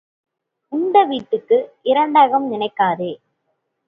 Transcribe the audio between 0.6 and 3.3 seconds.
உண்ட வீட்டுக்கு இரண்டகம் நினைக்காதே.